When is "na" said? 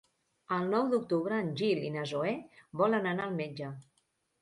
1.99-2.09